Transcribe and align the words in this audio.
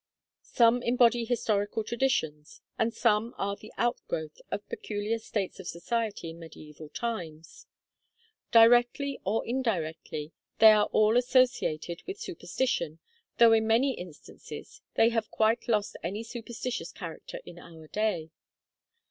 Some 0.49 0.81
embody 0.81 1.25
historical 1.25 1.83
traditions; 1.83 2.61
and 2.75 2.91
some 2.91 3.35
are 3.37 3.55
the 3.55 3.71
outgrowth 3.77 4.41
of 4.49 4.67
peculiar 4.67 5.19
states 5.19 5.59
of 5.59 5.67
society 5.67 6.31
in 6.31 6.39
medieval 6.39 6.89
times. 6.89 7.67
Directly 8.51 9.19
or 9.23 9.45
indirectly, 9.45 10.31
they 10.57 10.71
are 10.71 10.87
all 10.87 11.17
associated 11.17 12.01
with 12.07 12.19
superstition, 12.19 12.97
though 13.37 13.53
in 13.53 13.67
many 13.67 13.93
instances 13.93 14.81
they 14.95 15.09
have 15.09 15.29
quite 15.29 15.67
lost 15.67 15.95
any 16.01 16.23
superstitious 16.23 16.91
character 16.91 17.39
in 17.45 17.59
our 17.59 17.85
day. 17.87 18.31